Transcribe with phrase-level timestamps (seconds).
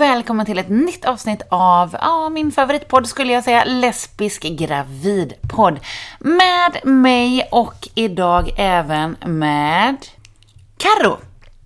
[0.00, 5.80] och välkommen till ett nytt avsnitt av ja, min favoritpodd skulle jag säga, Lesbisk gravidpodd.
[6.18, 9.96] Med mig och idag även med
[10.76, 11.18] Karo.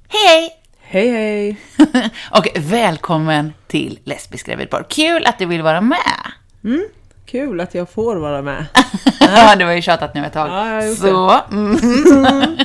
[0.09, 0.51] Hej
[0.81, 1.57] Hej hej!
[1.93, 2.11] hej!
[2.31, 4.89] och välkommen till Lesbisk gravidpodd.
[4.89, 5.99] Kul att du vill vara med.
[7.27, 8.67] Kul att jag får vara med.
[9.21, 10.49] Ja, det var ju tjatat nu ett tag.
[10.49, 11.41] Ja, jag har Så.
[11.51, 12.57] Mm.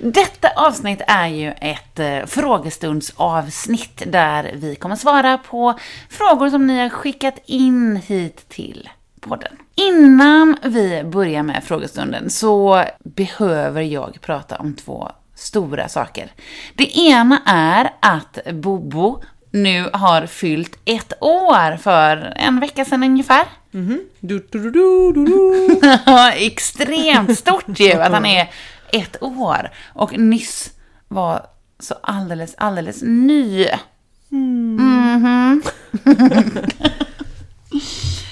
[0.12, 6.80] Detta avsnitt är ju ett eh, frågestundsavsnitt där vi kommer svara på frågor som ni
[6.80, 8.88] har skickat in hit till
[9.20, 9.56] podden.
[9.74, 16.32] Innan vi börjar med frågestunden så behöver jag prata om två stora saker.
[16.74, 23.44] Det ena är att Bobo nu har fyllt ett år för en vecka sedan ungefär.
[25.14, 25.80] Du.
[26.06, 28.50] Ja, Extremt stort ju att han är
[28.92, 30.70] ett år och nyss
[31.08, 31.46] var
[31.78, 33.66] så alldeles, alldeles ny.
[34.28, 35.62] Mhm.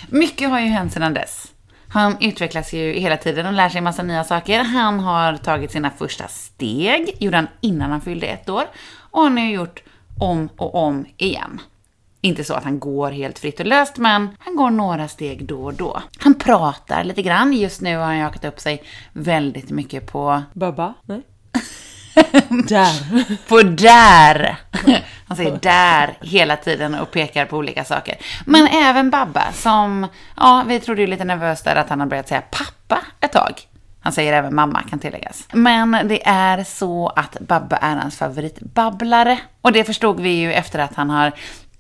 [0.09, 1.47] Mycket har ju hänt sedan dess.
[1.89, 4.65] Han utvecklas ju hela tiden och lär sig massa nya saker.
[4.65, 8.65] Han har tagit sina första steg, gjorde han innan han fyllde ett år.
[9.11, 9.83] Och han har gjort
[10.21, 11.61] om och om igen.
[12.21, 15.65] Inte så att han går helt fritt och löst, men han går några steg då
[15.65, 16.03] och då.
[16.19, 17.53] Han pratar lite grann.
[17.53, 20.95] Just nu har han jakat upp sig väldigt mycket på Baba?
[21.03, 21.23] Nej?
[22.69, 23.49] Där!
[23.49, 24.57] på där.
[25.29, 28.17] Han säger där hela tiden och pekar på olika saker.
[28.47, 32.29] Men även Babba som, ja, vi trodde ju lite nervöst där att han har börjat
[32.29, 33.53] säga pappa ett tag.
[34.09, 35.49] Han säger även mamma kan tilläggas.
[35.53, 39.39] Men det är så att Babba är hans favoritbabblare.
[39.61, 41.33] Och det förstod vi ju efter att han har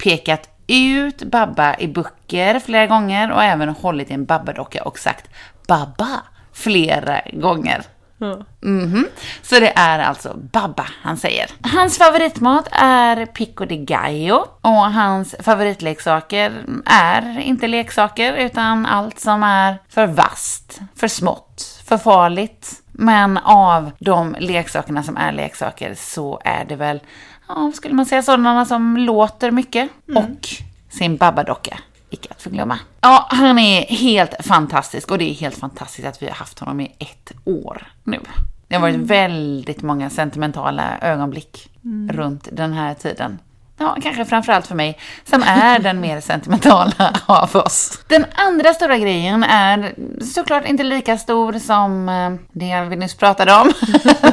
[0.02, 5.30] pekat ut Babba i böcker flera gånger och även hållit i en Babba-docka och sagt
[5.66, 6.22] Babba
[6.52, 7.82] flera gånger.
[8.18, 8.38] Ja.
[8.62, 9.06] Mhm.
[9.42, 11.50] Så det är alltså Babba han säger.
[11.62, 16.52] Hans favoritmat är pico de gallo och hans favoritleksaker
[16.86, 21.47] är inte leksaker utan allt som är för vast, för smått,
[21.88, 22.82] för farligt.
[22.92, 27.00] Men av de leksakerna som är leksaker så är det väl,
[27.48, 30.48] ja, skulle man säga sådana som låter mycket och
[30.88, 31.78] sin Babba-docka.
[32.10, 32.78] Icke att förglömma.
[33.00, 36.80] Ja, han är helt fantastisk och det är helt fantastiskt att vi har haft honom
[36.80, 38.20] i ett år nu.
[38.68, 41.70] Det har varit väldigt många sentimentala ögonblick
[42.10, 43.38] runt den här tiden.
[43.78, 47.98] Ja, kanske framförallt för mig, som är den mer sentimentala av oss.
[48.06, 49.94] Den andra stora grejen är
[50.34, 53.72] såklart inte lika stor som eh, det vi nyss pratade om.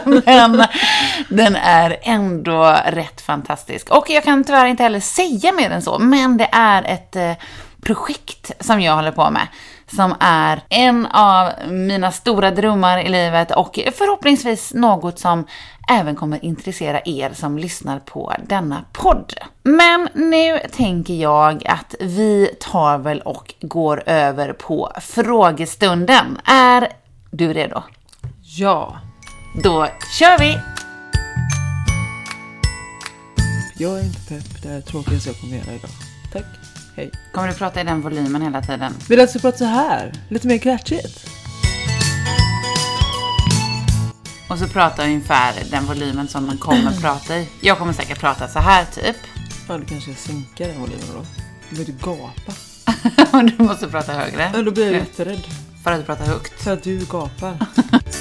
[0.25, 0.63] Men
[1.29, 3.89] den är ändå rätt fantastisk.
[3.89, 7.31] Och jag kan tyvärr inte heller säga mer än så, men det är ett eh,
[7.85, 9.47] projekt som jag håller på med.
[9.91, 15.47] Som är en av mina stora drömmar i livet och förhoppningsvis något som
[15.90, 19.34] även kommer intressera er som lyssnar på denna podd.
[19.63, 26.38] Men nu tänker jag att vi tar väl och går över på frågestunden.
[26.45, 26.88] Är
[27.31, 27.84] du redo?
[28.41, 29.00] Ja.
[29.63, 29.88] Då
[30.19, 30.57] kör vi!
[33.78, 34.63] Jag är inte pepp.
[34.63, 35.90] Det är det tråkigaste jag kommer göra idag.
[36.34, 36.45] Tack.
[36.95, 37.12] Hej.
[37.34, 38.94] Kommer du prata i den volymen hela tiden?
[39.09, 40.12] Vill du att jag ska prata så här?
[40.29, 41.44] Lite mer klatschigt?
[44.50, 47.47] Och så prata ungefär den volymen som man kommer prata i.
[47.61, 49.16] Jag kommer säkert prata så här typ.
[49.67, 51.25] Ja, du kanske sänker den volymen då.
[51.69, 52.53] Du börjar gapa.
[53.57, 54.51] Du måste prata högre.
[54.53, 55.41] Ja, då blir jag jätterädd.
[55.83, 56.61] För att du pratar högt.
[56.63, 57.57] För att du gapar.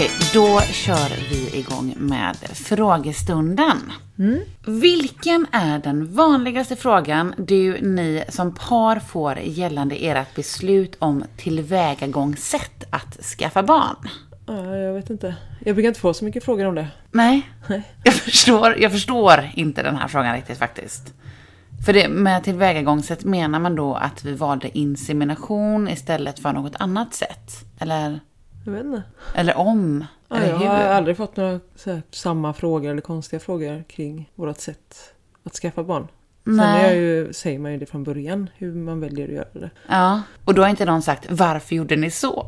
[0.00, 3.92] Okej, då kör vi igång med frågestunden.
[4.66, 12.84] Vilken är den vanligaste frågan du, ni som par får gällande ert beslut om tillvägagångssätt
[12.90, 14.08] att skaffa barn?
[14.46, 15.36] Ja, jag vet inte.
[15.64, 16.88] Jag brukar inte få så mycket frågor om det.
[17.10, 17.82] Nej, Nej.
[18.04, 21.14] jag förstår, jag förstår inte den här frågan riktigt faktiskt.
[21.86, 27.14] För det, med tillvägagångssätt menar man då att vi valde insemination istället för något annat
[27.14, 27.50] sätt?
[27.78, 28.20] Eller,
[28.64, 29.02] Jag vet inte.
[29.34, 30.04] eller om?
[30.28, 34.60] Ja, eller jag har aldrig fått några här, samma frågor eller konstiga frågor kring vårt
[34.60, 35.14] sätt
[35.44, 36.08] att skaffa barn.
[36.44, 36.82] Sen Nej.
[36.82, 39.70] jag ju, säger man ju det från början, hur man väljer att göra det.
[39.88, 42.46] Ja, och då har inte någon sagt varför gjorde ni så?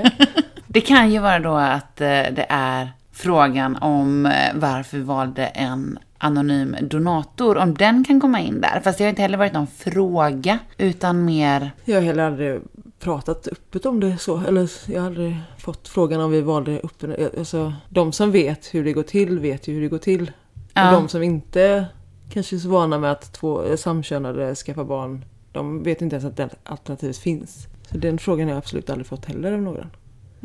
[0.66, 5.46] det kan ju vara då att eh, det är frågan om eh, varför vi valde
[5.46, 8.80] en anonym donator, om den kan komma in där.
[8.84, 11.70] Fast det har inte heller varit någon fråga, utan mer...
[11.84, 12.60] Jag har heller aldrig
[12.98, 14.40] pratat öppet om det så.
[14.40, 17.38] Eller jag har aldrig fått frågan om vi valde öppet.
[17.38, 20.32] Alltså, de som vet hur det går till vet ju hur det går till.
[20.74, 20.86] Ja.
[20.86, 21.86] Och de som inte
[22.30, 26.26] kanske är så vana med att två eh, samkönade skaffar barn, de vet inte ens
[26.26, 27.66] att det alternativet finns.
[27.90, 29.90] Så den frågan har jag absolut aldrig fått heller av någon.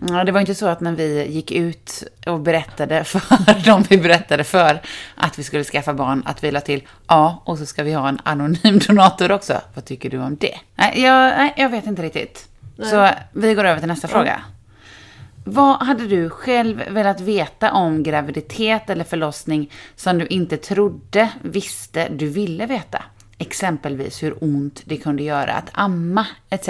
[0.09, 3.97] Ja, det var inte så att när vi gick ut och berättade för de vi
[3.97, 4.81] berättade för
[5.15, 8.09] att vi skulle skaffa barn, att vi la till ja, och så ska vi ha
[8.09, 9.61] en anonym donator också.
[9.73, 10.57] Vad tycker du om det?
[10.75, 12.47] Nej, jag, nej, jag vet inte riktigt.
[12.83, 14.41] Så vi går över till nästa fråga.
[15.43, 22.09] Vad hade du själv velat veta om graviditet eller förlossning som du inte trodde, visste,
[22.09, 23.03] du ville veta?
[23.41, 26.69] Exempelvis hur ont det kunde göra att amma, etc.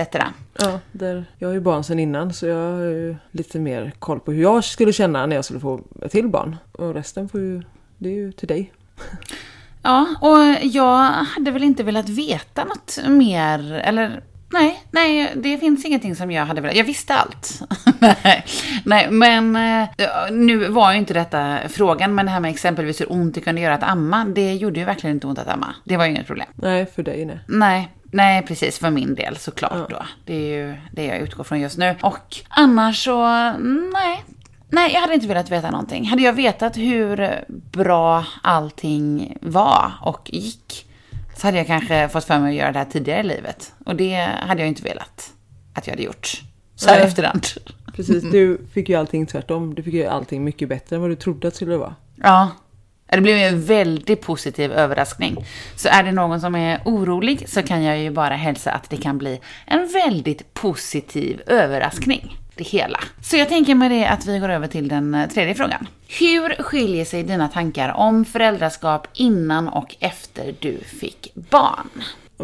[0.60, 4.20] Ja, där, jag har ju barn sedan innan så jag har ju lite mer koll
[4.20, 6.56] på hur jag skulle känna när jag skulle få ett till barn.
[6.72, 7.62] Och resten får ju,
[7.98, 8.74] det är ju till dig.
[9.84, 15.86] Ja, och jag hade väl inte velat veta något mer, eller nej, nej, det finns
[15.86, 17.62] ingenting som jag hade velat, jag visste allt.
[18.86, 19.88] nej, men eh,
[20.32, 23.62] nu var ju inte detta frågan, men det här med exempelvis hur ont det kunde
[23.62, 25.76] göra att amma, det gjorde ju verkligen inte ont att amma.
[25.84, 26.48] Det var ju inget problem.
[26.56, 27.40] Nej, för dig nej.
[27.48, 30.06] Nej, nej precis för min del såklart då.
[30.26, 31.96] Det är ju det jag utgår från just nu.
[32.02, 33.28] Och annars så,
[33.94, 34.24] nej.
[34.74, 36.06] Nej, jag hade inte velat veta någonting.
[36.06, 40.91] Hade jag vetat hur bra allting var och gick
[41.36, 43.74] så hade jag kanske fått för mig att göra det här tidigare i livet.
[43.86, 45.32] Och det hade jag inte velat
[45.74, 46.42] att jag hade gjort.
[46.76, 47.08] Så här Nej.
[47.08, 47.48] efterhand.
[47.96, 49.76] Precis, du fick ju allting tvärtom.
[49.76, 51.96] Du fick ju allting mycket bättre än vad du trodde att det skulle vara.
[52.16, 52.52] Ja.
[53.06, 55.46] Det blev ju en väldigt positiv överraskning.
[55.76, 58.98] Så är det någon som är orolig så kan jag ju bara hälsa att det
[58.98, 62.38] kan bli en väldigt positiv överraskning.
[62.62, 63.00] Det hela.
[63.22, 65.88] Så jag tänker med det att vi går över till den eh, tredje frågan.
[66.20, 71.90] Hur skiljer sig dina tankar om föräldraskap innan och efter du fick barn?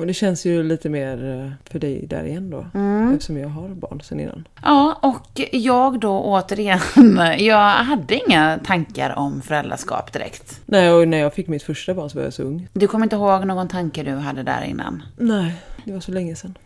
[0.07, 2.65] Det känns ju lite mer eh, för dig där igen då.
[3.13, 4.47] Eftersom jag har barn sedan innan.
[4.63, 6.79] Ja, och jag då återigen,
[7.37, 10.61] jag hade inga tankar om föräldraskap direkt.
[10.65, 12.67] Nej, och när jag fick mitt första barn så var jag så ung.
[12.73, 15.03] Du kommer inte ihåg någon tanke du hade där innan?
[15.17, 15.53] Nej,
[15.83, 16.57] det var så länge sedan.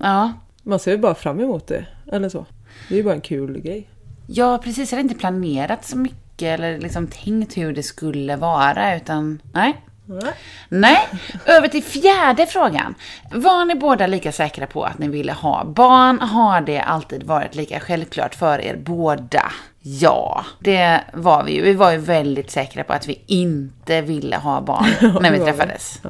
[0.00, 0.32] Ja,
[0.62, 2.46] Man ser ju bara fram emot det, eller så.
[2.88, 3.88] Det är ju bara en kul grej.
[4.26, 4.92] Ja, precis.
[4.92, 9.76] Jag hade inte planerat så mycket eller liksom tänkt hur det skulle vara, utan nej.
[10.10, 10.32] Nej.
[10.68, 10.98] Nej,
[11.46, 12.94] över till fjärde frågan.
[13.32, 16.20] Var ni båda lika säkra på att ni ville ha barn?
[16.20, 19.52] Har det alltid varit lika självklart för er båda?
[19.80, 21.62] Ja, det var vi ju.
[21.62, 24.86] Vi var ju väldigt säkra på att vi inte ville ha barn
[25.22, 25.38] när vi.
[25.38, 26.00] träffades.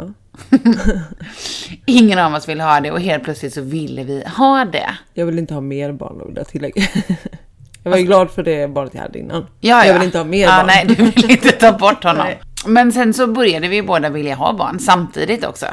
[1.86, 4.90] Ingen av oss ville ha det och helt plötsligt så ville vi ha det.
[5.14, 6.82] Jag vill inte ha mer barn vill jag tillägga.
[7.82, 9.46] Jag var ju glad för det barnet jag hade innan.
[9.60, 9.92] Ja, jag ja.
[9.92, 10.66] vill inte ha mer ja, barn.
[10.66, 12.26] Nej, du vill inte ta bort honom.
[12.66, 15.66] Men sen så började vi båda vilja ha barn samtidigt också.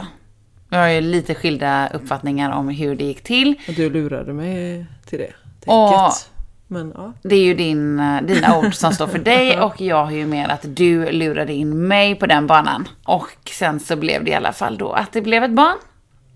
[0.70, 3.56] Vi har ju lite skilda uppfattningar om hur det gick till.
[3.68, 5.32] Och du lurade mig till det.
[5.66, 6.30] Och- Tänket.
[6.76, 7.14] Men ja.
[7.22, 10.26] Det är ju din, eh, dina ord som står för dig och jag har ju
[10.28, 12.88] med att du lurade in mig på den banan.
[13.06, 15.78] Och sen så blev det i alla fall då att det blev ett barn.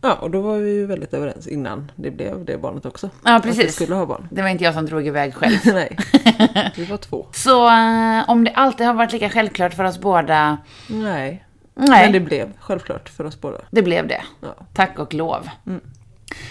[0.02, 3.10] Ja, och då var vi ju väldigt överens innan det blev det barnet också.
[3.26, 3.76] Ja, Att vi precis.
[3.76, 4.28] skulle ha barn.
[4.32, 5.58] Det var inte jag som drog iväg själv.
[5.66, 5.98] Nej,
[6.76, 7.26] vi var två.
[7.32, 10.58] Så eh, om det alltid har varit lika självklart för oss båda,
[10.88, 11.46] Nej.
[11.76, 12.26] nej, Men det det...
[12.26, 13.58] blev självklart för oss båda.
[13.72, 14.22] blev det.
[14.42, 14.56] Ja.
[14.74, 15.50] Tack och lov.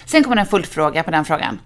[0.05, 1.59] Sen kommer en följdfråga på den frågan.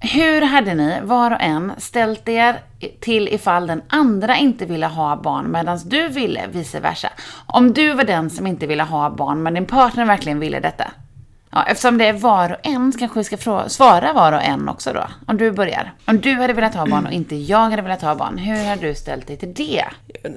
[0.00, 2.60] Hur hade ni, var och en, ställt er
[3.00, 7.08] till ifall den andra inte ville ha barn medan du ville, vice versa?
[7.46, 10.90] Om du var den som inte ville ha barn men din partner verkligen ville detta?
[11.50, 14.68] Ja, eftersom det är var och en så kanske vi ska svara var och en
[14.68, 15.04] också då.
[15.26, 15.92] Om du börjar.
[16.04, 18.88] Om du hade velat ha barn och inte jag hade velat ha barn, hur hade
[18.88, 19.84] du ställt dig till det?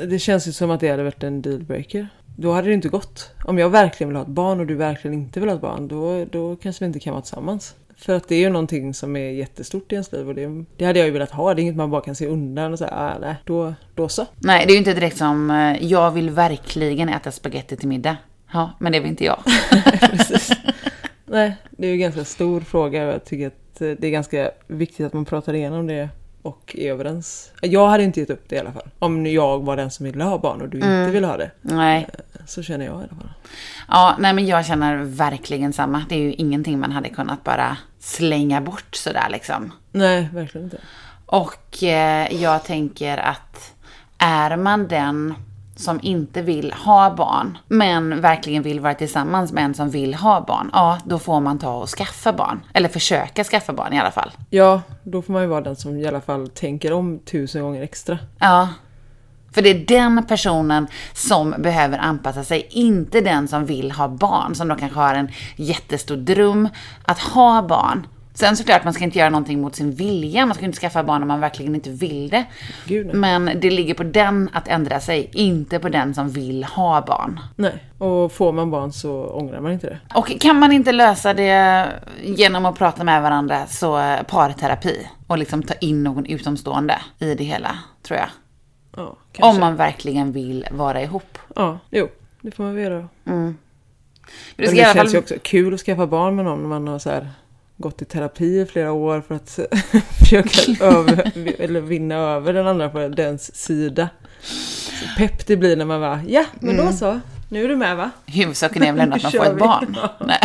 [0.07, 2.07] Det känns ju som att det hade varit en dealbreaker.
[2.35, 3.31] Då hade det inte gått.
[3.43, 5.87] Om jag verkligen vill ha ett barn och du verkligen inte vill ha ett barn,
[5.87, 7.75] då, då kanske vi inte kan vara tillsammans.
[7.97, 10.85] För att det är ju någonting som är jättestort i ens liv och det, det
[10.85, 11.53] hade jag ju velat ha.
[11.53, 14.25] Det är inget man bara kan se undan och säga, ah, nej, då, då så.
[14.37, 18.17] Nej, det är ju inte direkt som eh, jag vill verkligen äta spaghetti till middag.
[18.53, 19.39] Ja, men det vill inte jag.
[20.11, 20.51] Precis.
[21.25, 24.11] Nej, det är ju en ganska stor fråga och jag tycker att eh, det är
[24.11, 26.09] ganska viktigt att man pratar igenom det
[26.45, 27.51] och är överens.
[27.61, 28.89] Jag hade inte gett upp det i alla fall.
[28.99, 31.51] Om jag var den som ville ha barn och du inte ville ha det.
[31.61, 32.07] Nej.
[32.47, 33.29] Så känner jag i alla fall.
[33.87, 36.05] Ja, nej men jag känner verkligen samma.
[36.09, 39.71] Det är ju ingenting man hade kunnat bara slänga bort sådär liksom.
[39.91, 40.77] Nej, verkligen inte.
[41.25, 43.73] Och eh, jag tänker att
[44.17, 45.33] är man den
[45.75, 50.41] som inte vill ha barn, men verkligen vill vara tillsammans med en som vill ha
[50.41, 52.61] barn, ja, då får man ta och skaffa barn.
[52.73, 54.31] Eller försöka skaffa barn i alla fall.
[54.49, 57.81] Ja, då får man ju vara den som i alla fall tänker om tusen gånger
[57.81, 58.19] extra.
[58.39, 58.69] Ja.
[59.51, 64.55] För det är den personen som behöver anpassa sig, inte den som vill ha barn,
[64.55, 66.69] som då kanske har en jättestor dröm
[67.05, 70.45] att ha barn, Sen såklart, man ska inte göra någonting mot sin vilja.
[70.45, 72.45] Man ska inte skaffa barn om man verkligen inte vill det.
[72.85, 73.13] Gud.
[73.13, 77.39] Men det ligger på den att ändra sig, inte på den som vill ha barn.
[77.55, 79.99] Nej, och får man barn så ångrar man inte det.
[80.15, 81.87] Och kan man inte lösa det
[82.23, 85.07] genom att prata med varandra så eh, parterapi.
[85.27, 88.29] Och liksom ta in någon utomstående i det hela, tror jag.
[88.95, 89.15] Ja.
[89.39, 91.37] Om man verkligen vill vara ihop.
[91.55, 92.07] Ja, jo,
[92.41, 93.09] det får man väl göra.
[93.23, 93.55] Men Men
[94.55, 95.23] det i alla känns ju fall...
[95.23, 97.29] också kul att skaffa barn med någon när man har så här
[97.77, 99.59] gått i terapi i flera år för att
[100.19, 104.09] försöka över, eller vinna över den andra på dens sida.
[104.41, 106.85] Så pepp det blir när man bara, ja men Mm.
[106.85, 108.09] då så, nu är du med va?
[108.25, 109.97] Huvudsaken är väl ändå att man får ett barn.
[110.19, 110.39] Nej.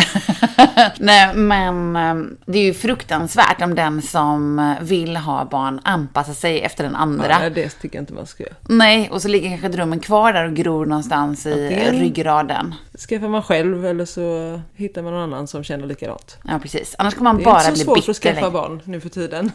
[0.98, 2.14] Nej, men eh,
[2.46, 7.26] det är ju fruktansvärt om den som vill ha barn anpassar sig efter den andra.
[7.30, 8.54] Ja, nej, det tycker jag inte man ska göra.
[8.68, 12.74] Nej, och så ligger kanske drömmen kvar där och gror någonstans i Antingen- ryggraden.
[13.08, 16.38] Skaffar man själv eller så hittar man någon annan som känner likadant.
[16.44, 16.94] Ja, precis.
[16.98, 18.10] Annars kommer man Det är bara inte så bli svårt bitter.
[18.10, 18.50] att skaffa längre.
[18.50, 19.52] barn nu för tiden.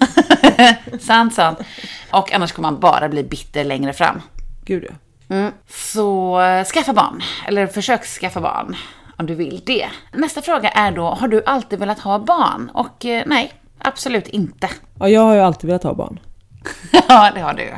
[0.99, 1.59] Sant, sant.
[2.11, 4.21] Och annars kommer man bara bli bitter längre fram.
[4.65, 4.95] Gud ja.
[5.29, 5.51] Mm.
[5.67, 8.75] Så eh, skaffa barn, eller försök skaffa barn
[9.17, 9.87] om du vill det.
[10.13, 12.71] Nästa fråga är då, har du alltid velat ha barn?
[12.73, 14.69] Och eh, nej, absolut inte.
[14.99, 16.19] Ja, jag har ju alltid velat ha barn.
[17.07, 17.73] ja, det har du.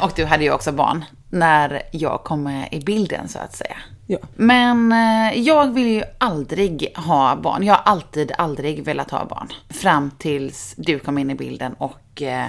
[0.00, 3.76] Och du hade ju också barn när jag kom med i bilden så att säga.
[4.06, 4.18] Ja.
[4.36, 7.62] Men eh, jag vill ju aldrig ha barn.
[7.62, 9.48] Jag har alltid, aldrig velat ha barn.
[9.68, 12.48] Fram tills du kom in i bilden och eh,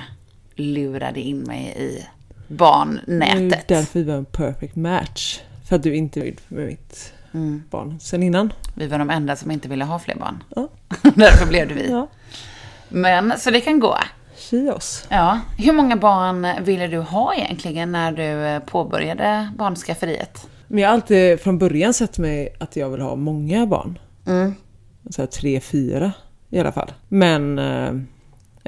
[0.55, 2.07] lurade in mig i
[2.49, 3.67] Det är ju barnnätet.
[3.67, 5.39] därför vi var en perfect match.
[5.67, 7.13] För att du inte vill med mitt
[7.69, 8.53] barn sen innan.
[8.75, 10.43] Vi var de enda som inte ville ha fler barn.
[10.55, 10.67] Ja.
[11.15, 11.89] Därför blev det vi.
[11.89, 12.07] Ja.
[12.89, 13.97] Men, så det kan gå.
[14.37, 15.05] Tji oss.
[15.09, 15.39] Ja.
[15.57, 20.47] Hur många barn ville du ha egentligen när du eh, påbörjade barnskafferiet?
[20.67, 23.99] Men jag har alltid från början sett mig att jag vill ha många barn.
[24.27, 24.55] Mm.
[25.09, 26.11] Så här tre, fyra
[26.49, 26.91] i alla fall.
[27.07, 27.91] Men eh,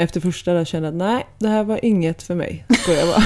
[0.01, 2.65] efter första där kände jag att nej, det här var inget för mig.
[2.69, 3.23] Skojar bara.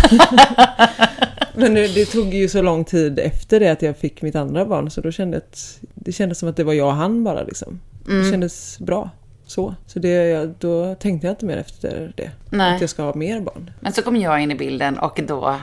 [1.54, 4.66] Men nu, det tog ju så lång tid efter det att jag fick mitt andra
[4.66, 7.44] barn så då kände att det kändes som att det var jag och han bara
[7.44, 7.80] liksom.
[8.08, 8.24] Mm.
[8.24, 9.10] Det kändes bra.
[9.46, 9.76] Så.
[9.88, 12.32] Så det, då tänkte jag inte mer efter det.
[12.50, 12.76] Nej.
[12.76, 13.72] Att jag ska ha mer barn.
[13.80, 15.60] Men så kom jag in i bilden och då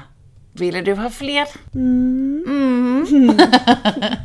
[0.52, 1.46] ville du ha fler.
[1.74, 3.38] Mm.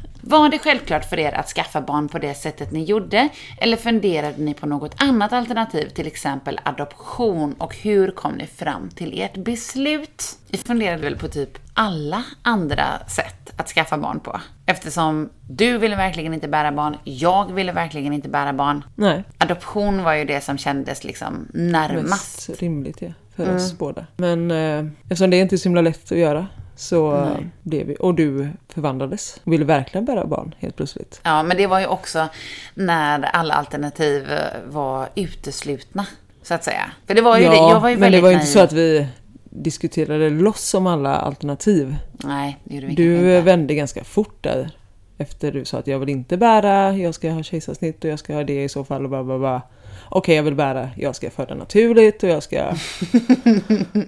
[0.29, 3.29] Var det självklart för er att skaffa barn på det sättet ni gjorde?
[3.57, 7.53] Eller funderade ni på något annat alternativ, till exempel adoption?
[7.53, 10.23] Och hur kom ni fram till ert beslut?
[10.49, 14.41] Vi funderade väl på typ alla andra sätt att skaffa barn på.
[14.65, 18.83] Eftersom du ville verkligen inte bära barn, jag ville verkligen inte bära barn.
[18.95, 22.49] Nej, Adoption var ju det som kändes liksom närmast.
[22.49, 24.05] mest rimligt ja, för oss båda.
[24.17, 27.95] Men eh, eftersom det inte är så himla lätt att göra så eh, blev vi,
[27.99, 31.19] och du förvandlades och ville verkligen bära barn helt plötsligt.
[31.23, 32.27] Ja, men det var ju också
[32.73, 34.37] när alla alternativ eh,
[34.69, 36.05] var uteslutna,
[36.43, 36.91] så att säga.
[37.07, 38.59] För det var ju det, jag var ju men väldigt det var ju inte så
[38.59, 39.07] att vi
[39.49, 41.95] diskuterade loss om alla alternativ.
[42.11, 43.41] Nej, det gjorde vi Du inte.
[43.41, 44.71] vände ganska fort där.
[45.17, 48.33] Efter du sa att jag vill inte bära, jag ska ha kejsarsnitt och jag ska
[48.33, 49.61] ha det i så fall och bara, bara, bara.
[50.09, 52.55] Okej, jag vill bära, jag ska föda naturligt och jag ska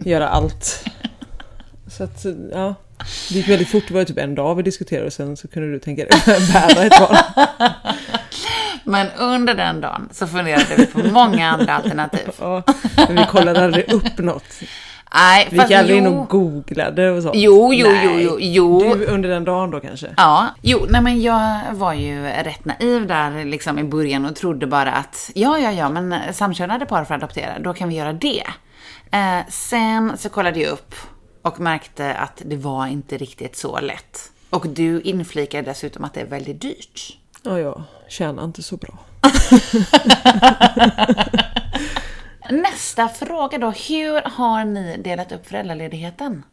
[0.06, 0.84] göra allt.
[1.91, 2.75] Så att, ja.
[3.29, 5.72] Det gick väldigt fort, det var typ en dag vi diskuterade och sen så kunde
[5.72, 7.17] du tänka dig att bära ett barn.
[8.84, 12.29] Men under den dagen så funderade vi på många andra alternativ.
[12.39, 12.63] Ja,
[12.96, 14.43] men vi kollade aldrig upp något.
[15.13, 17.36] Nej, Vi gick aldrig in jo, och googlade och sånt.
[17.36, 18.24] jo, jo, Nej.
[18.24, 18.96] jo, jo.
[18.96, 20.08] Du under den dagen då kanske?
[20.17, 24.67] Ja, jo, nej men jag var ju rätt naiv där liksom i början och trodde
[24.67, 28.43] bara att ja, ja, ja, men samkönade par får adoptera, då kan vi göra det.
[29.12, 30.96] Eh, sen så kollade jag upp
[31.41, 34.31] och märkte att det var inte riktigt så lätt.
[34.50, 37.17] Och du inflikade dessutom att det är väldigt dyrt.
[37.43, 38.98] Ja, jag tjänar inte så bra.
[42.50, 46.43] Nästa fråga då, hur har ni delat upp föräldraledigheten?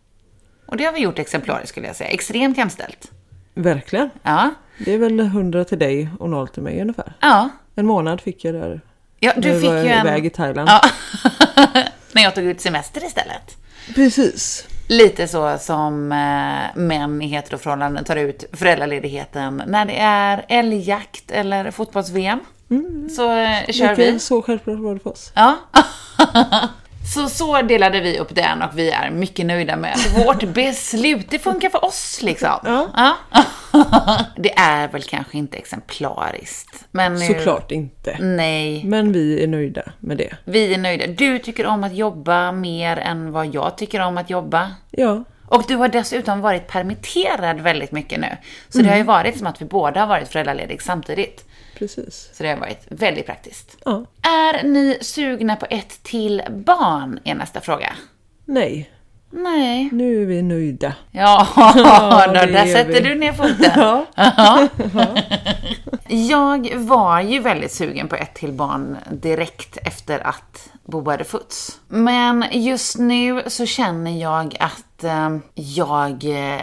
[0.66, 3.10] Och det har vi gjort exemplariskt skulle jag säga, extremt jämställt.
[3.54, 4.10] Verkligen.
[4.22, 7.12] Ja, Det är väl 100 till dig och 0 till mig ungefär.
[7.20, 7.48] ja.
[7.78, 8.80] En månad fick jag där.
[9.20, 10.06] ja du fick var ju en...
[10.06, 10.68] iväg i Thailand.
[10.68, 10.80] Ja.
[12.12, 13.56] När jag tog ut semester istället.
[13.94, 14.66] Precis.
[14.88, 21.70] Lite så som eh, män i heteroförhållanden tar ut föräldraledigheten när det är älgjakt eller
[21.70, 22.40] fotbolls-VM.
[23.16, 24.18] Så eh, kör Lite vi.
[24.18, 25.32] Så självklart var det för oss.
[25.34, 25.56] Ja.
[27.14, 31.26] så, så delade vi upp den och vi är mycket nöjda med vårt beslut.
[31.30, 32.58] Det funkar för oss liksom.
[32.64, 33.16] Ja.
[34.36, 36.84] det är väl kanske inte exemplariskt.
[36.90, 38.16] Men nu, Såklart inte.
[38.20, 38.84] Nej.
[38.84, 40.36] Men vi är nöjda med det.
[40.44, 41.06] Vi är nöjda.
[41.06, 44.70] Du tycker om att jobba mer än vad jag tycker om att jobba.
[44.90, 45.24] Ja.
[45.48, 48.36] Och du har dessutom varit permitterad väldigt mycket nu.
[48.68, 51.45] Så det har ju varit som att vi båda har varit föräldraledig samtidigt.
[51.78, 52.30] Precis.
[52.32, 53.76] Så det har varit väldigt praktiskt.
[53.84, 54.04] Ja.
[54.22, 57.18] Är ni sugna på ett till barn?
[57.24, 57.92] Är nästa fråga.
[58.44, 58.90] Nej,
[59.30, 59.88] Nej.
[59.92, 60.92] nu är vi nöjda.
[61.10, 63.00] Ja, Ja, då, där är sätter vi.
[63.00, 63.70] du ner foten.
[63.76, 64.06] Ja.
[64.16, 64.68] Ja.
[66.08, 71.80] Jag var ju väldigt sugen på ett till barn direkt efter att Bobo hade fötts.
[71.88, 76.60] Men just nu så känner jag att eh, jag eh,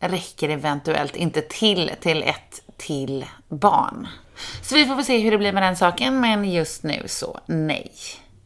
[0.00, 4.08] räcker eventuellt inte till till ett till barn.
[4.62, 7.40] Så vi får väl se hur det blir med den saken, men just nu så
[7.46, 7.90] nej.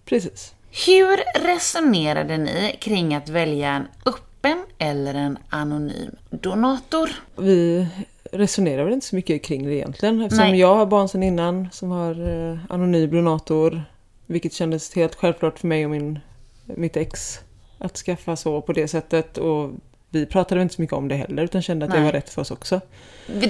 [0.04, 0.54] Precis.
[0.86, 7.10] Hur resonerade ni kring att välja en öppen eller en anonym donator?
[7.36, 7.88] Vi
[8.32, 10.22] resonerar väl inte så mycket kring det egentligen.
[10.22, 10.60] Eftersom Nej.
[10.60, 13.84] jag har barn sedan innan som har eh, anonym donator.
[14.26, 16.18] Vilket kändes helt självklart för mig och min,
[16.64, 17.40] mitt ex.
[17.78, 19.38] Att skaffa så på det sättet.
[19.38, 19.70] Och
[20.16, 21.98] vi pratade inte så mycket om det heller utan kände att Nej.
[21.98, 22.80] det var rätt för oss också.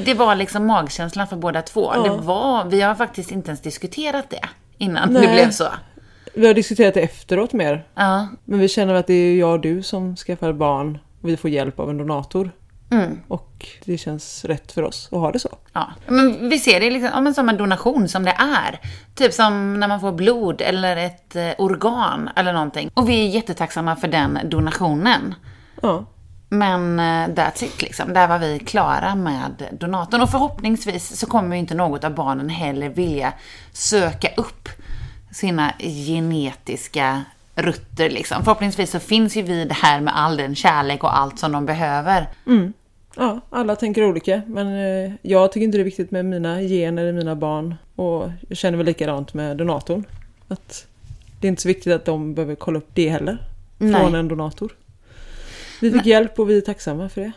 [0.05, 1.93] Det var liksom magkänslan för båda två.
[1.95, 2.03] Ja.
[2.03, 5.23] Det var, vi har faktiskt inte ens diskuterat det innan Nej.
[5.23, 5.69] det blev så.
[6.35, 7.85] Vi har diskuterat det efteråt mer.
[7.95, 8.29] Ja.
[8.45, 10.99] Men vi känner att det är jag och du som skaffar barn.
[11.23, 12.51] Och vi får hjälp av en donator.
[12.91, 13.21] Mm.
[13.29, 15.49] Och det känns rätt för oss att ha det så.
[15.73, 15.89] Ja.
[16.07, 18.81] Men vi ser det liksom, ja, men som en donation som det är.
[19.15, 22.91] Typ som när man får blod eller ett eh, organ eller någonting.
[22.95, 25.35] Och vi är jättetacksamma för den donationen.
[25.83, 26.05] Ja,
[26.49, 28.13] Men eh, that's it liksom.
[28.13, 30.21] Där var vi klara med donatorn.
[30.21, 33.33] Och förhoppningsvis så kommer ju inte något av barnen heller vilja
[33.73, 34.69] söka upp
[35.31, 37.25] sina genetiska
[37.55, 38.45] rutter liksom.
[38.45, 42.29] Förhoppningsvis så finns ju vi där med all den kärlek och allt som de behöver.
[43.17, 44.43] Ja, alla tänker olika.
[44.47, 47.75] Men eh, jag tycker inte det är viktigt med mina gener i mina barn.
[47.97, 50.05] Och jag känner väl likadant med donatorn.
[50.49, 50.87] Att
[51.41, 53.39] det är inte så viktigt att de behöver kolla upp det heller.
[53.79, 54.15] Från Nej.
[54.15, 54.73] en donator.
[55.81, 57.33] Vi fick hjälp och vi är tacksamma för det.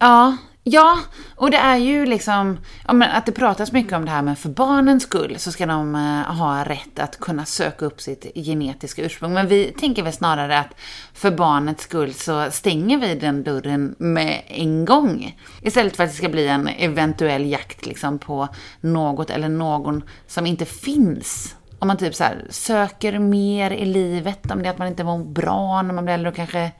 [0.00, 0.98] Ja, ja,
[1.36, 4.38] och det är ju liksom ja, men att det pratas mycket om det här med
[4.38, 9.02] för barnens skull så ska de eh, ha rätt att kunna söka upp sitt genetiska
[9.02, 9.34] ursprung.
[9.34, 10.74] Men vi tänker väl snarare att
[11.12, 15.36] för barnets skull så stänger vi den dörren med en gång.
[15.62, 18.48] Istället för att det ska bli en eventuell jakt liksom på
[18.80, 21.54] något eller någon som inte finns.
[21.78, 25.04] Om man typ så här söker mer i livet, om det är att man inte
[25.04, 26.72] mår bra när man blir äldre och kanske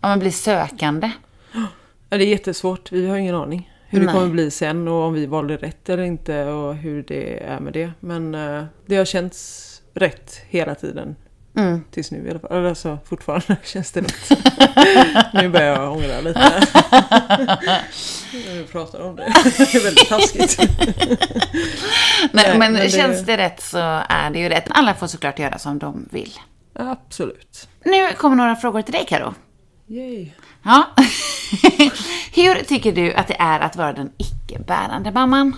[0.00, 1.10] om man blir sökande.
[2.10, 2.92] Ja, det är jättesvårt.
[2.92, 4.14] Vi har ingen aning hur det Nej.
[4.14, 7.72] kommer bli sen och om vi valde rätt eller inte och hur det är med
[7.72, 7.90] det.
[8.00, 11.16] Men eh, det har känts rätt hela tiden.
[11.56, 11.84] Mm.
[11.90, 12.66] Tills nu i alla fall.
[12.66, 14.30] Alltså fortfarande känns det rätt.
[15.34, 16.40] nu börjar jag ångra lite.
[18.32, 19.32] När vi pratar om det.
[19.58, 20.56] Det är väldigt taskigt.
[20.58, 20.68] Nej,
[22.32, 24.66] Nej, men, men det- känns det rätt så är det ju rätt.
[24.70, 26.32] Alla får såklart göra som de vill.
[26.74, 27.68] Absolut.
[27.84, 29.34] Nu kommer några frågor till dig, Karo.
[29.90, 30.32] Yay.
[30.62, 30.86] Ja.
[32.34, 35.56] Hur tycker du att det är att vara den icke-bärande mamman?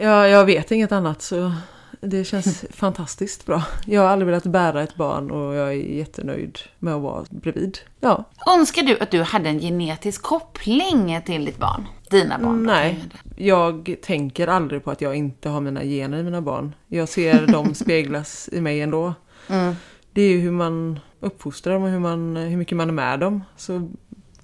[0.00, 1.52] Ja, jag, vet inget annat så
[2.00, 3.62] det känns fantastiskt bra.
[3.86, 7.78] Jag har aldrig velat bära ett barn och jag är jättenöjd med att vara bredvid.
[8.00, 11.86] Ja, Önskar du att du hade en genetisk koppling till ditt barn?
[12.10, 12.62] Dina barn?
[12.62, 13.04] nej.
[13.36, 16.74] jag Jag tänker aldrig på att jag inte har mina gener i mina barn.
[16.88, 19.14] Jag ser dem speglas i mig ändå.
[19.48, 19.74] Mm.
[20.12, 23.20] Det är ju hur man uppfostrar dem och hur, man, hur mycket man är med
[23.20, 23.44] dem.
[23.56, 23.90] Så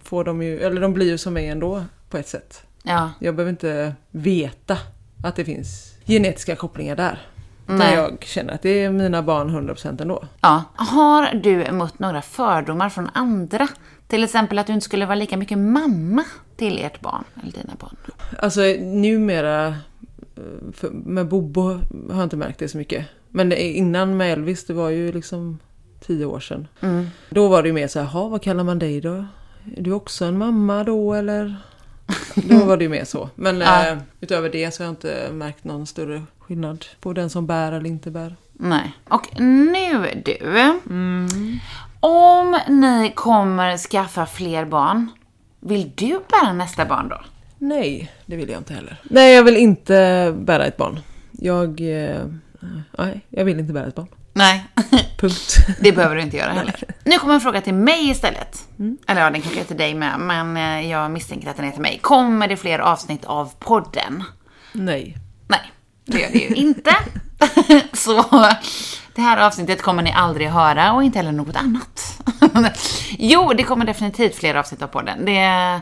[0.03, 2.62] får de ju, eller de blir ju som mig ändå på ett sätt.
[2.83, 3.11] Ja.
[3.19, 4.79] Jag behöver inte veta
[5.25, 7.19] att det finns genetiska kopplingar där.
[7.66, 7.95] Nej.
[7.95, 10.25] jag känner att det är mina barn 100% ändå.
[10.40, 10.64] ja.
[10.75, 13.69] Har du mött några fördomar från andra?
[14.07, 16.25] Till exempel att du inte skulle vara lika mycket mamma
[16.57, 17.97] till ert barn, eller dina barn.
[18.38, 21.62] Alltså numera eh, med Bobo
[22.11, 23.07] har jag inte märkt det så mycket.
[23.29, 25.59] Men innan med Elvis, det var ju liksom
[26.07, 26.69] tio år sedan.
[26.81, 27.07] Mm.
[27.31, 29.15] Då var det ju mer så här, "Jaha, vad kallar man dig då?
[29.77, 31.57] Är du också en mamma då eller?
[32.35, 33.29] Då var det ju mer så.
[33.35, 33.89] Men Ja.
[33.89, 37.73] eh, utöver det så har jag inte märkt någon större skillnad på den som bär
[37.73, 38.37] eller inte bär.
[38.53, 38.93] Nej.
[39.09, 40.81] Och nu du.
[42.01, 45.09] Om ni kommer skaffa fler barn,
[45.61, 47.21] vill du bära nästa barn då?
[47.59, 48.97] Nej, det vill jag inte heller.
[49.03, 51.01] Nej, jag vill inte bära ett barn.
[51.31, 51.81] Jag...
[51.81, 52.21] Eh,
[52.99, 54.07] nej, jag vill inte bära ett barn.
[54.33, 54.64] Nej,
[55.16, 55.57] Punkt.
[55.81, 56.75] det behöver du inte göra heller.
[57.05, 58.69] Nu kommer en fråga till mig istället.
[59.07, 61.71] Eller ja, den kanske är till dig med, men eh, jag misstänker att den är
[61.71, 61.99] till mig.
[62.03, 64.25] Kommer det fler avsnitt av podden?
[64.73, 65.16] Nej.
[65.49, 65.73] Nej,
[66.05, 66.97] det gör det ju inte.
[67.93, 68.25] Så
[69.14, 72.21] det här avsnittet kommer ni aldrig höra och inte heller något annat.
[73.19, 75.25] Jo, det kommer definitivt fler avsnitt av podden.
[75.25, 75.81] Det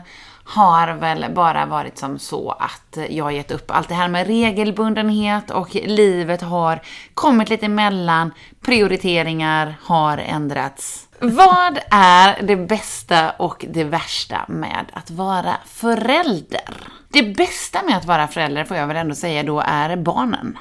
[0.49, 4.27] har väl bara varit som så att jag har gett upp allt det här med
[4.27, 6.81] regelbundenhet och livet har
[7.13, 8.33] kommit lite emellan.
[8.61, 11.07] Prioriteringar har ändrats.
[11.19, 16.73] Vad är det bästa och det värsta med att vara förälder?
[17.09, 20.57] Det bästa med att vara förälder får jag väl ändå säga då är barnen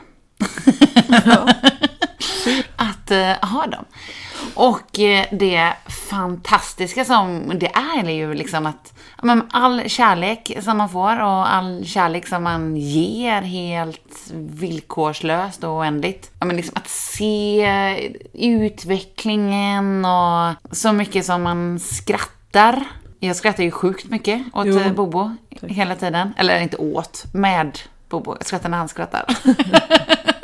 [2.76, 3.84] att uh, ha dem.
[4.54, 5.72] Och uh, det
[6.10, 11.54] fantastiska som det är, är ju liksom att men, all kärlek som man får och
[11.54, 16.30] all kärlek som man ger helt villkorslöst och oändligt.
[16.40, 22.84] Men liksom att se utvecklingen och så mycket som man skrattar.
[23.20, 26.34] Jag skrattar ju sjukt mycket åt jo, eh, Bobo hela tiden.
[26.36, 27.78] Eller inte åt, med
[28.08, 28.36] Bobo.
[28.38, 29.24] Jag skrattar när han skrattar.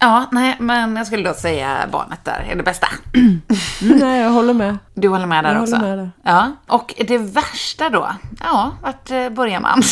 [0.00, 2.88] Ja, nej, men jag skulle då säga barnet där är det bästa.
[3.14, 3.40] Mm,
[4.00, 4.78] nej, jag håller med.
[4.94, 5.76] Du håller med där jag också?
[5.76, 6.10] Håller med där.
[6.22, 8.08] Ja, och det värsta då?
[8.40, 9.82] Ja, vart eh, börjar man?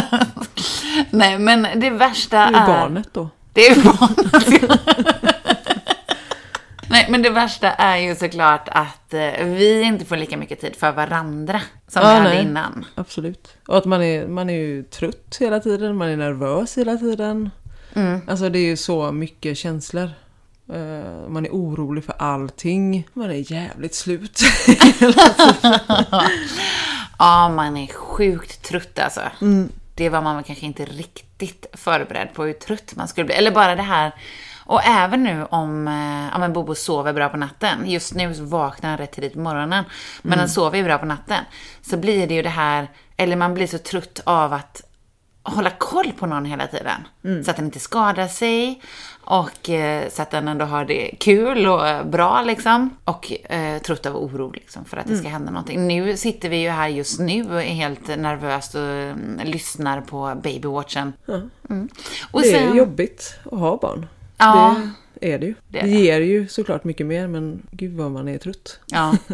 [1.10, 2.52] nej, men det värsta är...
[2.52, 3.28] Det är barnet då.
[3.52, 4.82] Det är barnet,
[6.90, 10.76] Nej, men det värsta är ju såklart att eh, vi inte får lika mycket tid
[10.76, 12.84] för varandra som ja, vi hade innan.
[12.94, 13.56] Absolut.
[13.66, 17.50] Och att man är, man är ju trött hela tiden, man är nervös hela tiden.
[17.94, 18.20] Mm.
[18.26, 20.10] Alltså det är ju så mycket känslor.
[20.72, 23.08] Uh, man är orolig för allting.
[23.12, 24.40] Man är jävligt slut.
[27.18, 29.20] ja, man är sjukt trött alltså.
[29.40, 29.68] Mm.
[29.94, 33.34] Det var man kanske inte riktigt förberedd på hur trött man skulle bli.
[33.34, 34.12] Eller bara det här
[34.64, 35.86] och även nu om,
[36.32, 37.90] ja, men Bobo sover bra på natten.
[37.90, 39.84] Just nu vaknar han rätt tidigt på morgonen.
[40.22, 40.38] Men mm.
[40.38, 41.44] han sover ju bra på natten.
[41.82, 44.82] Så blir det ju det här, eller man blir så trött av att
[45.42, 47.00] hålla koll på någon hela tiden.
[47.24, 47.44] Mm.
[47.44, 48.82] Så att den inte skadar sig
[49.24, 52.96] och eh, så att den ändå har det kul och bra liksom.
[53.04, 55.32] Och eh, trött av oro liksom för att det ska mm.
[55.32, 55.86] hända någonting.
[55.86, 60.40] Nu sitter vi ju här just nu och är helt nervöst och mm, lyssnar på
[60.42, 61.12] babywatchen.
[61.70, 61.88] Mm.
[62.30, 64.06] Och det är jobbigt att ha barn.
[64.38, 64.76] Ja.
[65.14, 65.54] Det är det ju.
[65.68, 68.80] Det, det ger ju såklart mycket mer men gud vad man är trött.
[68.86, 69.16] Ja.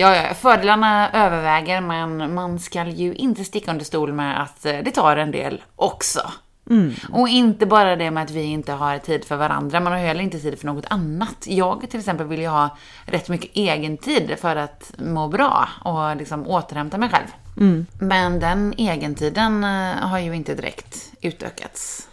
[0.00, 4.78] Ja, ja, fördelarna överväger men man ska ju inte sticka under stol med att eh,
[4.84, 6.32] det tar en del också.
[6.70, 6.94] Mm.
[7.12, 10.20] Och inte bara det med att vi inte har tid för varandra, man har heller
[10.20, 11.46] inte tid för något annat.
[11.46, 16.16] Jag till exempel vill ju ha rätt mycket egen tid för att må bra och
[16.16, 17.26] liksom återhämta mig själv.
[17.56, 17.86] Mm.
[18.00, 22.08] Men den egentiden eh, har ju inte direkt utökats.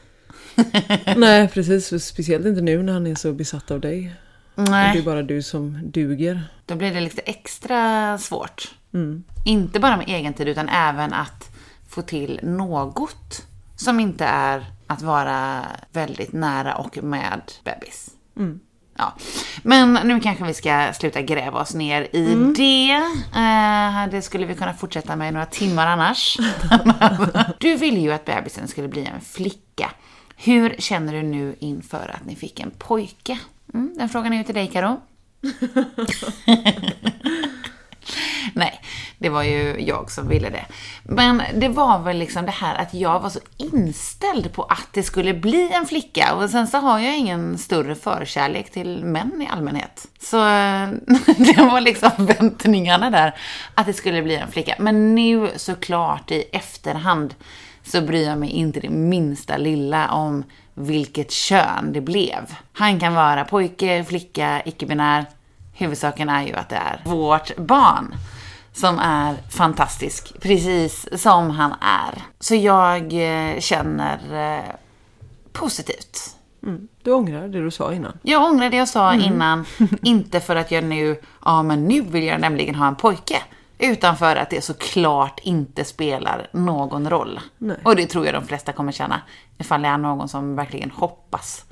[1.15, 2.05] Nej, precis.
[2.05, 4.15] Speciellt inte nu när han är så besatt av dig.
[4.57, 4.93] Nej.
[4.93, 6.43] Det är bara du som duger.
[6.65, 8.75] Då blir det lite extra svårt.
[8.93, 9.23] Mm.
[9.45, 11.57] Inte bara med egen tid utan även att
[11.89, 18.09] få till något som inte är att vara väldigt nära och med bebis.
[18.37, 18.59] Mm.
[18.97, 19.13] Ja.
[19.63, 22.53] Men nu kanske vi ska sluta gräva oss ner i mm.
[22.53, 22.97] det.
[23.35, 26.37] Uh, det skulle vi kunna fortsätta med några timmar annars.
[27.59, 29.91] du ville ju att bebisen skulle bli en flicka.
[30.35, 33.39] Hur känner du nu inför att ni fick en pojke?
[33.73, 35.01] Mm, den frågan är ju till dig, Karo.
[38.53, 38.81] Nej,
[39.17, 40.65] det var ju jag som ville det.
[41.03, 45.03] Men det var väl liksom det här att jag var så inställd på att det
[45.03, 46.35] skulle bli en flicka.
[46.35, 50.07] Och sen så har jag ingen större förkärlek till män i allmänhet.
[50.19, 50.37] Så
[51.37, 53.35] det var liksom väntningarna där
[53.73, 54.75] att det skulle bli en flicka.
[54.79, 57.35] Men nu såklart i efterhand
[57.87, 62.55] så bryr jag mig inte det minsta lilla om vilket kön det blev.
[62.73, 65.25] Han kan vara pojke, flicka, icke-binär.
[65.73, 68.15] Huvudsaken är ju att det är vårt barn
[68.73, 72.21] som är fantastisk, precis som han är.
[72.39, 74.17] Så jag eh, känner
[74.57, 74.73] eh,
[75.51, 76.35] positivt.
[76.63, 76.87] Mm.
[77.03, 78.19] Du ångrar det du sa innan?
[78.21, 79.33] Jag ångrar det jag sa mm.
[79.33, 79.65] innan.
[80.03, 83.41] inte för att jag nu, ja men nu vill jag nämligen ha en pojke.
[83.79, 87.39] Utan för att det såklart inte spelar någon roll.
[87.57, 87.77] Nej.
[87.83, 89.21] Och det tror jag de flesta kommer känna.
[89.57, 91.65] Ifall det är någon som verkligen hoppas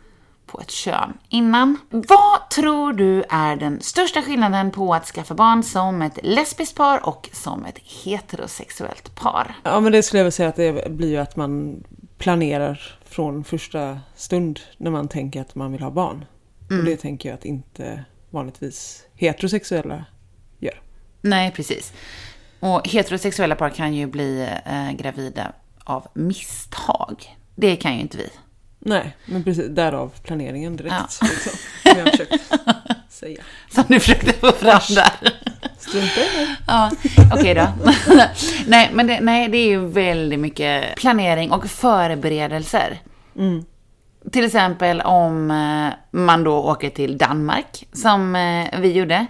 [0.46, 1.78] på ett kön innan.
[1.90, 7.08] Vad tror du är den största skillnaden på att skaffa barn som ett lesbiskt par
[7.08, 9.56] och som ett heterosexuellt par?
[9.64, 11.84] Ja, men det skulle jag väl säga att det blir ju att man
[12.18, 16.26] planerar från första stund när man tänker att man vill ha barn.
[16.70, 16.80] Mm.
[16.80, 20.06] Och det tänker jag att inte vanligtvis heterosexuella
[21.26, 21.94] Nej, precis.
[22.60, 25.52] Och heterosexuella par kan ju bli eh, gravida
[25.84, 27.36] av misstag.
[27.56, 28.30] Det kan ju inte vi.
[28.80, 30.96] Nej, men precis därav planeringen direkt.
[31.22, 31.28] Ja.
[31.28, 31.52] Liksom,
[31.84, 32.54] som jag försökt
[33.10, 33.44] säga.
[33.70, 35.34] Som du försökte få fram där.
[35.80, 36.22] Strunta.
[36.68, 36.92] Ja,
[37.34, 37.68] okej okay då.
[38.68, 43.02] nej, men det, nej, det är ju väldigt mycket planering och förberedelser.
[43.38, 43.66] Mm.
[44.32, 49.26] Till exempel om eh, man då åker till Danmark, som eh, vi gjorde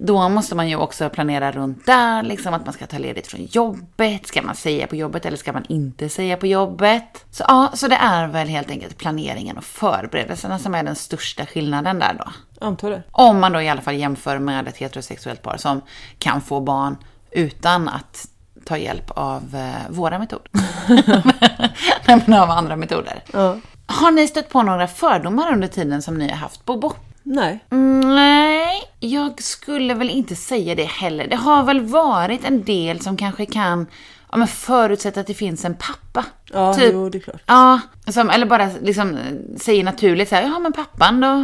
[0.00, 3.44] Då måste man ju också planera runt där, liksom att man ska ta ledigt från
[3.44, 4.26] jobbet.
[4.26, 7.24] Ska man säga på jobbet eller ska man inte säga på jobbet?
[7.30, 11.46] Så ja, så det är väl helt enkelt planeringen och förberedelserna som är den största
[11.46, 12.32] skillnaden där då.
[12.66, 13.02] Antar det.
[13.12, 15.80] Om man då i alla fall jämför med ett heterosexuellt par som
[16.18, 16.96] kan få barn
[17.30, 18.28] utan att
[18.64, 20.50] ta hjälp av eh, våra metoder.
[22.06, 23.22] Nej, men av andra metoder.
[23.32, 23.56] Ja.
[23.86, 26.92] Har ni stött på några fördomar under tiden som ni har haft Bobo?
[27.28, 27.64] Nej.
[28.04, 31.26] Nej, jag skulle väl inte säga det heller.
[31.28, 33.86] Det har väl varit en del som kanske kan
[34.30, 36.24] ja, men förutsätta att det finns en pappa.
[36.52, 36.90] Ja, Typ.
[36.92, 37.42] jo, det är klart.
[37.46, 41.34] Ja, som, eller bara liksom eh, säger naturligt så här, ja men pappan då?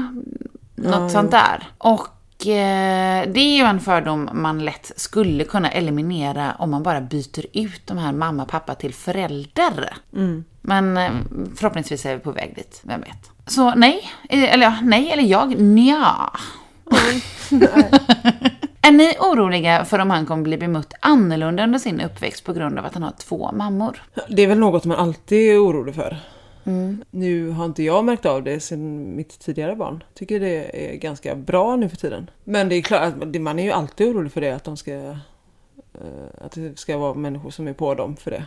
[0.82, 1.68] Något Ja, sånt där.
[1.78, 7.00] Och eh, det är ju en fördom man lätt skulle kunna eliminera om man bara
[7.00, 9.96] byter ut de här mamma pappa till förälder.
[10.12, 10.44] Mm.
[10.60, 11.10] Men eh,
[11.56, 13.30] förhoppningsvis är vi på väg dit, vem vet.
[13.46, 16.30] Så nej, Eh, eller ja, nej, eller jag, nja.
[18.82, 22.78] Är ni oroliga för om han kommer bli bemött annorlunda under sin uppväxt på grund
[22.78, 24.02] av att han har två mammor?
[24.28, 26.16] Det är väl något man alltid är orolig för.
[26.64, 27.04] Mm.
[27.10, 30.02] Nu har inte jag märkt av det sen mitt tidigare barn.
[30.14, 32.30] Tycker det är ganska bra nu för tiden.
[32.44, 34.50] Men det är klart att man är ju alltid orolig för det.
[34.54, 34.92] Att de ska...
[34.92, 35.14] eh,
[36.40, 38.44] Att det ska vara människor som är på dem för det.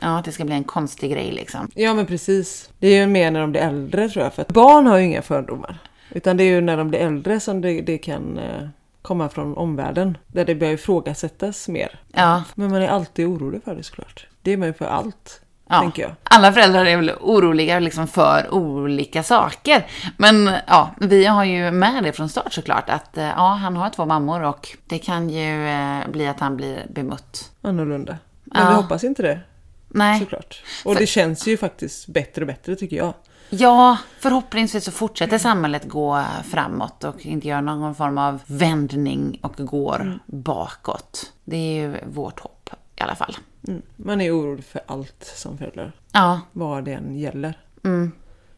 [0.00, 1.70] Ja, att det ska bli en konstig grej liksom.
[1.74, 2.70] Ja men precis.
[2.78, 4.34] Det är ju mer när de blir äldre tror jag.
[4.34, 5.78] För att barn har ju inga fördomar.
[6.10, 8.68] Utan det är ju när de blir äldre som det, det kan eh,
[9.02, 10.18] komma från omvärlden.
[10.26, 12.00] Där det börjar ifrågasättas mer.
[12.12, 14.26] Ja, Men man är alltid orolig för det såklart.
[14.42, 15.40] Det är man ju för allt.
[15.68, 15.80] ja.
[15.80, 16.12] Tänker jag.
[16.22, 19.86] Alla föräldrar är väl oroliga liksom för olika saker.
[20.16, 23.90] Men ja, vi har ju med det från start såklart att eh, ja, han har
[23.90, 27.50] två mammor och det kan ju eh, bli att han blir bemött.
[27.62, 28.16] Annorlunda.
[28.44, 28.68] Men Ja.
[28.70, 29.40] vi hoppas inte det.
[29.88, 30.62] Nej, Såklart.
[30.84, 33.14] Och det känns ju faktiskt bättre och bättre tycker jag.
[33.50, 39.54] ja, förhoppningsvis så fortsätter samhället gå framåt och inte göra någon form av vändning och
[39.56, 41.32] går bakåt.
[41.44, 43.36] Det är ju vårt hopp i alla fall.
[43.68, 43.82] Mm.
[43.96, 45.92] Man är orolig för allt som förälder.
[46.12, 47.58] Ja, Vad det än gäller.
[47.84, 48.12] mm.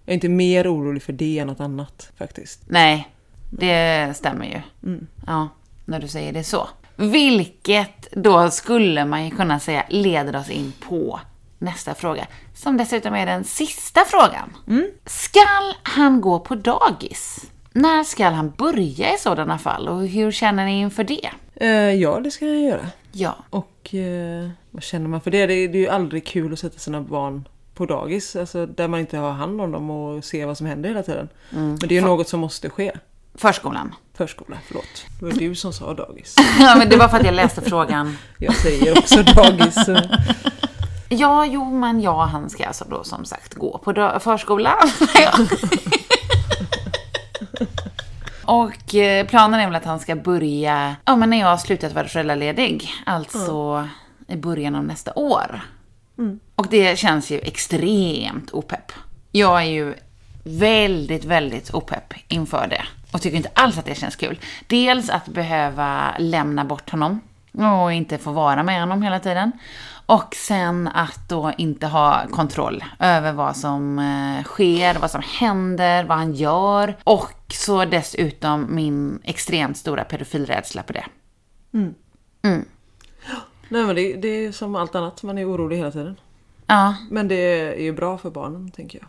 [0.04, 2.62] Jag är inte mer orolig för det än något annat faktiskt.
[2.66, 3.08] Nej,
[3.50, 4.60] det stämmer ju.
[4.90, 5.06] Mm.
[5.26, 5.48] Ja,
[5.84, 6.68] när du säger det så.
[6.98, 11.20] Vilket då skulle man ju kunna säga leder oss in på
[11.58, 12.26] nästa fråga.
[12.54, 14.56] Som dessutom är den sista frågan.
[15.06, 17.44] Skall han gå på dagis?
[17.72, 21.30] När ska han börja i sådana fall och hur känner ni inför det?
[21.54, 22.86] Eh, ja, det ska jag göra.
[23.12, 25.46] Ja, Och eh, vad känner man för det?
[25.46, 25.54] det?
[25.54, 28.36] är- Det är ju aldrig kul att sätta sina barn på dagis.
[28.36, 31.28] Alltså där man inte har hand om dem och ser vad som händer hela tiden.
[31.50, 32.92] Men det är ju något som måste ske.
[33.38, 33.94] Förskolan.
[34.16, 35.04] Förskola, förlåt.
[35.20, 36.34] Det var du som sa dagis.
[36.60, 38.16] ja, men det var för att jag läste frågan.
[38.38, 39.74] Jag säger också dagis.
[39.84, 40.00] så-
[41.10, 44.74] Ja, jo, men ja, han ska alltså då som sagt gå på förskola.
[48.44, 51.92] Och eh, planen är väl att han ska börja, ja men när jag har slutat
[51.92, 53.88] vara föräldraledig, alltså
[54.28, 55.60] i början av nästa år.
[56.54, 58.92] Och det känns ju extremt opepp.
[59.32, 59.94] Jag är ju
[60.44, 62.82] väldigt, väldigt opepp inför det.
[63.12, 64.38] Och tycker inte alls att det känns kul.
[64.66, 67.20] Dels att behöva lämna bort honom
[67.52, 69.52] och inte få vara med honom hela tiden.
[70.06, 76.04] Och sen att då inte ha kontroll över vad som eh, sker, vad som händer,
[76.04, 76.96] vad han gör.
[77.04, 81.04] Och så dessutom min extremt stora pedofilrädsla på det.
[83.68, 86.16] Nej men det, det är som allt annat, man är orolig hela tiden.
[86.66, 87.34] Ja, Men det
[87.74, 89.08] är ju bra för barnen, tänker jag.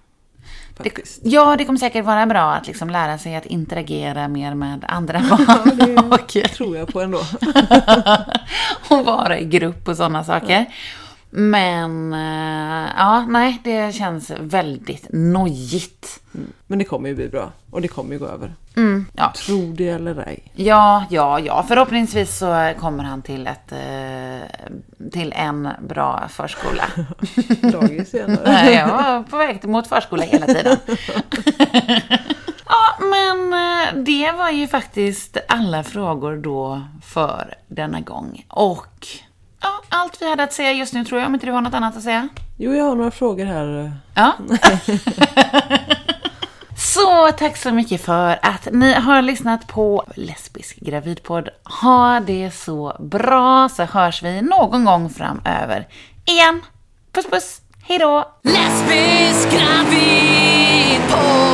[0.83, 1.23] Faktiskt.
[1.23, 4.85] Det, ja, det kommer säkert vara bra att liksom lära sig att interagera mer med
[4.87, 7.19] andra barn och, Det tror jag på ändå.
[8.89, 10.65] och vara i grupp och sådana saker.
[11.29, 15.98] Men, eh, ja, nej, det känns väldigt nojigt.
[16.67, 17.51] Men det kommer ju bli bra.
[17.71, 18.53] Och det kommer ju gå över.
[18.75, 19.33] Mm, ja.
[19.35, 20.51] Tro det eller ej.
[20.55, 26.83] ja, ja, ja, förhoppningsvis så kommer han till, ett, eh, till en bra förskola.
[27.71, 28.13] Dagis.
[28.45, 30.77] Nej, jag var på väg mot förskola hela tiden.
[32.65, 38.45] ja, men eh, det var ju faktiskt alla frågor då för denna gång.
[38.49, 39.07] Och
[39.61, 41.73] ja, allt vi hade att säga just nu tror jag, om inte du har något
[41.73, 42.29] annat att säga.
[42.57, 43.91] Jo, jag har några frågor här.
[44.13, 44.33] Ja.
[46.93, 51.49] Så tack så mycket för att ni har lyssnat på Lesbisk gravidpodd.
[51.81, 55.87] Ha det så bra så hörs vi någon gång framöver
[56.25, 56.61] igen.
[57.11, 58.27] Puss puss, hejdå!
[58.43, 61.48] Lesbisk gravidpodd